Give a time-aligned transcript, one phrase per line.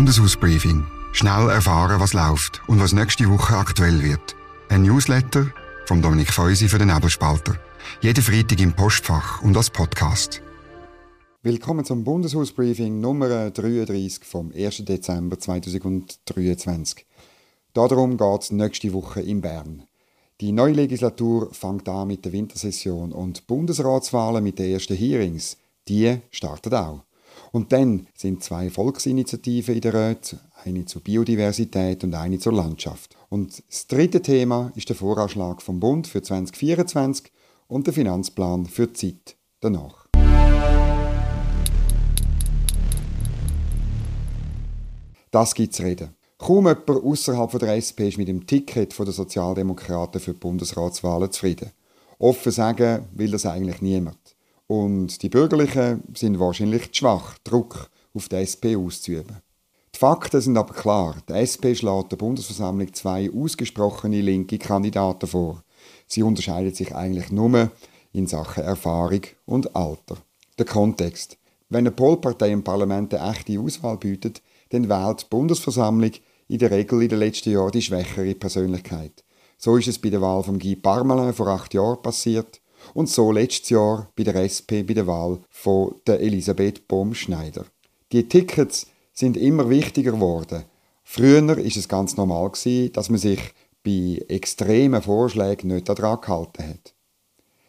[0.00, 0.86] Bundeshausbriefing.
[1.12, 4.34] Schnell erfahren, was läuft und was nächste Woche aktuell wird.
[4.70, 5.52] Ein Newsletter
[5.84, 7.56] von Dominik Feusi für den Nebelspalter.
[8.00, 10.40] Jeden Freitag im Postfach und als Podcast.
[11.42, 14.86] Willkommen zum Bundeshausbriefing Nummer 33 vom 1.
[14.86, 17.04] Dezember 2023.
[17.74, 19.82] Darum geht es nächste Woche in Bern.
[20.40, 25.58] Die neue Legislatur fängt an mit der Wintersession und Bundesratswahlen mit den ersten Hearings,
[25.88, 27.04] die starten auch.
[27.52, 33.16] Und dann sind zwei Volksinitiativen in der Röte, eine zur Biodiversität und eine zur Landschaft.
[33.28, 37.32] Und das dritte Thema ist der Voranschlag vom Bund für 2024
[37.66, 40.06] und der Finanzplan für die Zeit danach.
[45.32, 46.14] Das gibt zu reden.
[46.38, 51.70] Kaum jemand außerhalb der SP ist mit dem Ticket der Sozialdemokraten für die Bundesratswahlen zufrieden.
[52.18, 54.18] Offen sagen will das eigentlich niemand.
[54.70, 59.38] Und die Bürgerlichen sind wahrscheinlich zu schwach, Druck auf die SP auszuüben.
[59.92, 61.16] Die Fakten sind aber klar.
[61.28, 65.64] Die SP schlägt der Bundesversammlung zwei ausgesprochene linke Kandidaten vor.
[66.06, 67.72] Sie unterscheiden sich eigentlich nur
[68.12, 70.18] in Sachen Erfahrung und Alter.
[70.56, 71.36] Der Kontext.
[71.68, 76.12] Wenn eine Polpartei im Parlament eine echte Auswahl bietet, dann wählt die Bundesversammlung
[76.46, 79.24] in der Regel in den letzten Jahren die schwächere Persönlichkeit.
[79.58, 82.60] So ist es bei der Wahl von Guy Parmelin vor acht Jahren passiert
[82.94, 87.64] und so letztes Jahr bei der SP bei der Wahl von der Elisabeth Bohm-Schneider.
[88.12, 90.64] Die Tickets sind immer wichtiger geworden.
[91.04, 92.50] Früher ist es ganz normal
[92.92, 93.40] dass man sich
[93.84, 96.94] bei extremen Vorschlägen nicht daran gehalten hat.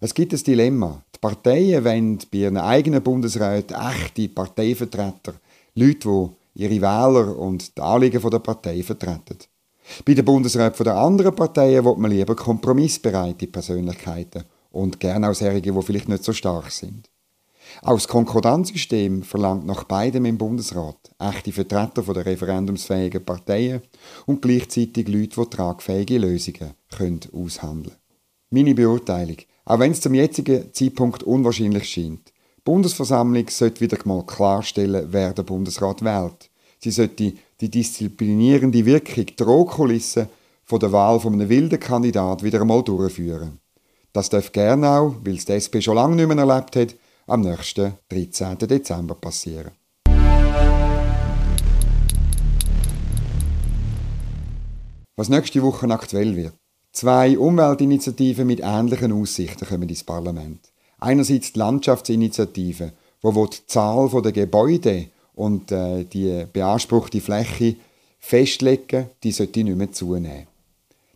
[0.00, 1.02] Es gibt ein Dilemma.
[1.14, 5.34] Die Parteien wollen bei ihren eigenen Bundesräten echte Parteivertreter,
[5.74, 9.38] Leute, die ihre Wähler und die Anliegen der Partei vertreten.
[10.04, 14.44] Bei den Bundesräten der anderen Parteien will man lieber kompromissbereite Persönlichkeiten
[14.76, 17.08] und gerne auch solche, die vielleicht nicht so stark sind.
[17.82, 23.82] Auch das Konkordanzsystem verlangt nach beidem im Bundesrat echte Vertreter der referendumsfähigen Parteien
[24.26, 27.96] und gleichzeitig Leute, die tragfähige Lösungen können aushandeln.
[28.50, 34.24] Meine Beurteilung, auch wenn es zum jetzigen Zeitpunkt unwahrscheinlich scheint, die Bundesversammlung sollte wieder mal
[34.24, 36.50] klarstellen, wer der Bundesrat wählt.
[36.78, 40.28] Sie sollte die disziplinierende Wirkung, die Drohkulisse
[40.64, 43.58] von der Wahl von einem wilden Kandidat wieder einmal durchführen.
[44.16, 46.94] Das darf auch, weil es die SP schon lange nicht mehr erlebt hat,
[47.26, 48.56] am nächsten 13.
[48.60, 49.72] Dezember passieren.
[55.16, 56.54] Was nächste Woche aktuell wird.
[56.92, 60.60] Zwei Umweltinitiativen mit ähnlichen Aussichten kommen ins Parlament.
[60.98, 67.76] Einerseits die Landschaftsinitiative, wo die Zahl der Gebäude und äh, die beanspruchte Fläche
[68.18, 70.46] festlegen, die sollte nicht mehr zunehmen.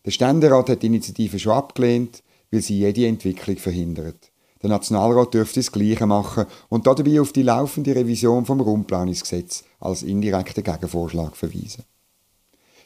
[0.04, 4.30] Der Ständerat hat die Initiative schon abgelehnt, weil sie jede Entwicklung verhindert.
[4.62, 10.02] Der Nationalrat dürfte das Gleiche machen und dabei auf die laufende Revision vom Raumplanungsgesetz als
[10.02, 11.84] indirekten Gegenvorschlag verweisen.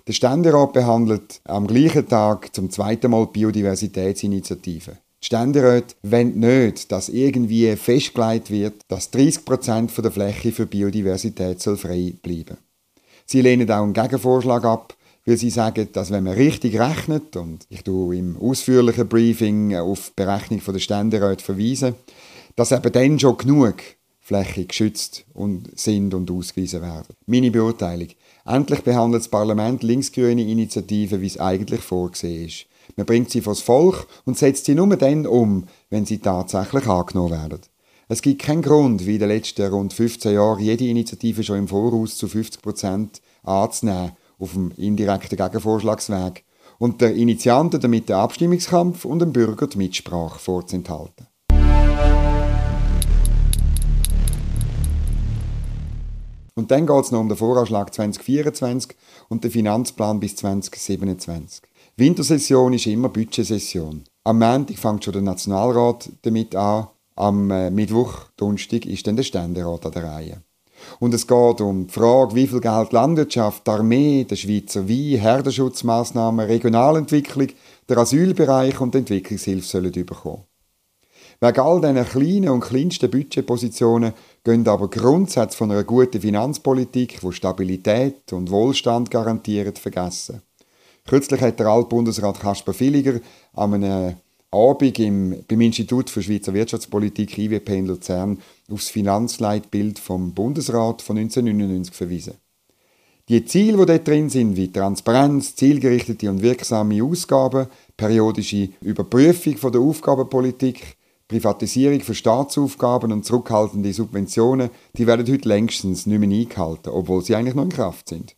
[0.07, 4.99] Der Ständerat behandelt am gleichen Tag zum zweiten Mal Biodiversitätsinitiative.
[5.23, 11.79] Die Ständeräte wollen nicht, dass irgendwie festgelegt wird, dass 30% der Fläche für Biodiversität soll
[11.79, 12.59] frei bleiben
[13.27, 14.95] Sie lehnen auch einen Gegenvorschlag ab,
[15.27, 20.09] weil sie sagen, dass wenn man richtig rechnet, und ich tue im ausführlichen Briefing auf
[20.11, 21.95] die Berechnung der Ständeräte verweisen,
[22.57, 23.77] dass eben dann schon genug
[24.21, 27.15] Fläche geschützt und sind und ausgewiesen werden.
[27.27, 28.09] Meine Beurteilung.
[28.47, 32.67] Endlich behandelt das Parlament linksgrüne Initiativen, wie es eigentlich vorgesehen ist.
[32.97, 37.33] Man bringt sie vors Volk und setzt sie nur dann um, wenn sie tatsächlich angenommen
[37.33, 37.61] werden.
[38.09, 41.69] Es gibt keinen Grund, wie in den letzten rund 15 Jahren jede Initiative schon im
[41.69, 46.45] Voraus zu 50 Prozent anzunehmen auf dem indirekten Gegenvorschlagsweg
[46.79, 51.27] und der Initianten damit den Abstimmungskampf und dem Bürger die Mitsprache vorzuenthalten.
[56.57, 58.97] Und dann geht es noch um den Voranschlag 2024
[59.29, 61.63] und den Finanzplan bis 2027.
[61.97, 64.05] Wintersession ist immer Budgetsession.
[64.25, 66.89] Am Montag fängt schon der Nationalrat damit an.
[67.17, 70.43] Am äh, Mittwoch, Donnerstag, ist dann der Ständerat an der Reihe.
[71.01, 75.21] Und es geht um die Frage, wie viel Geld Landwirtschaft, die Armee, der Schweizer Wein,
[75.21, 77.49] Herdenschutzmaßnahmen, Regionalentwicklung,
[77.89, 80.45] der Asylbereich und die Entwicklungshilfe sollen bekommen.
[81.41, 84.13] Wegen all diesen kleinen und kleinsten Budgetpositionen
[84.45, 90.43] gehen aber Grundsätze von einer guten Finanzpolitik, die Stabilität und Wohlstand garantiert, vergessen.
[91.07, 93.21] Kürzlich hat der Altbundesrat Kasper Villiger
[93.53, 94.15] an einem
[94.51, 98.39] Abend im, beim Institut für Schweizer Wirtschaftspolitik IWP in Luzern
[98.71, 102.35] auf das Finanzleitbild vom Bundesrat von 1999 verwiesen.
[103.29, 109.73] Die Ziele, die dort drin sind, wie Transparenz, zielgerichtete und wirksame Ausgaben, periodische Überprüfung von
[109.73, 110.97] der Aufgabenpolitik,
[111.27, 117.35] Privatisierung für Staatsaufgaben und zurückhaltende Subventionen, die werden heute längstens nicht mehr eingehalten, obwohl sie
[117.35, 118.37] eigentlich noch in Kraft sind.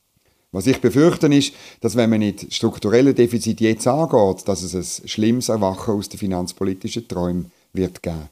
[0.53, 5.09] Was ich befürchte ist, dass wenn man nicht strukturelle Defizit jetzt angeht, dass es ein
[5.09, 8.29] schlimmes Erwachen aus den finanzpolitischen Träumen wird geben.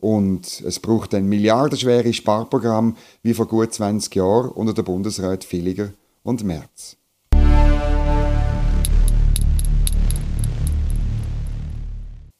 [0.00, 5.90] Und es braucht ein milliardenschweres Sparprogramm wie vor gut 20 Jahren unter der Bundesrat Villiger
[6.22, 6.96] und Merz.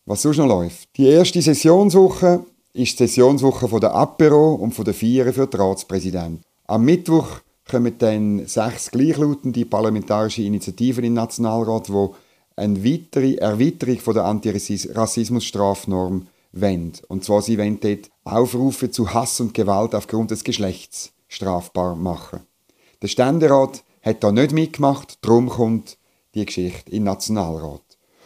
[0.07, 0.89] Was sonst noch läuft?
[0.97, 6.43] Die erste Sessionswoche ist die Sessionswoche der Apero und der Vieren für den Ratspräsidenten.
[6.67, 12.09] Am Mittwoch kommen dann sechs gleichlautende parlamentarische Initiativen im Nationalrat, die
[12.57, 16.93] eine weitere Erweiterung der Antirassismus-Strafnorm wollen.
[17.09, 22.41] Und zwar, sie wollen dort Aufrufe zu Hass und Gewalt aufgrund des Geschlechts strafbar machen.
[23.03, 25.99] Der Ständerat hat da nicht mitgemacht, darum kommt
[26.35, 27.83] die Geschichte im Nationalrat.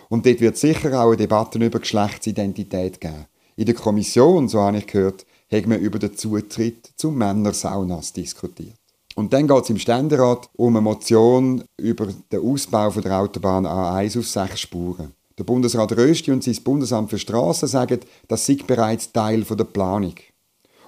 [0.08, 3.26] Und dort wird sicher auch eine Debatte über Geschlechtsidentität geben.
[3.56, 8.76] In der Kommission, so habe ich gehört, hat man über den Zutritt zu Männersaunas diskutiert.
[9.14, 13.66] Und dann geht es im Ständerat um eine Motion über den Ausbau von der Autobahn
[13.66, 15.12] A1 auf sechs Spuren.
[15.38, 20.14] Der Bundesrat Rösti und sein Bundesamt für Straßen sagen, das sei bereits Teil der Planung.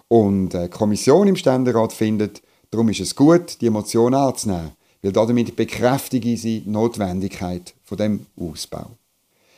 [0.09, 5.57] Und die Kommission im Ständerat findet, darum ist es gut, die Motion anzunehmen, weil damit
[5.57, 8.91] bekräftigen sie die Notwendigkeit von dem Ausbau.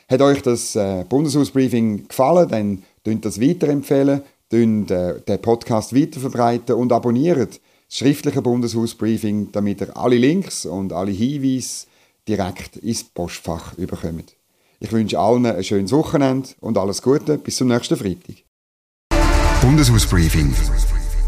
[0.08, 6.76] Hat euch das äh, Bundeshausbriefing gefallen, dann könnt das weiterempfehlen, könnt äh, den Podcast weiterverbreiten
[6.76, 11.86] und abonniert das schriftliche Bundeshausbriefing, damit ihr alle Links und alle Hinweise
[12.28, 14.35] direkt ins Postfach überkommt.
[14.78, 17.38] Ich wünsche allen ein schönes Wochenende und alles Gute.
[17.38, 18.36] Bis zum nächsten Freitag.
[19.60, 20.54] Bundeshausbriefing.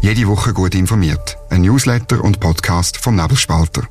[0.01, 1.37] Jede Woche gut informiert.
[1.49, 3.87] Ein Newsletter und Podcast vom Nebelspalter.